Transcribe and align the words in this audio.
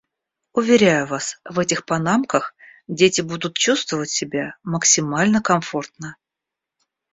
Уверяю 0.53 1.05
вас, 1.05 1.37
в 1.45 1.59
этих 1.59 1.85
панамках 1.85 2.55
дети 2.87 3.21
будут 3.21 3.55
чувствовать 3.55 4.09
себя 4.09 4.57
максимально 4.63 5.43
комфортно. 5.43 6.17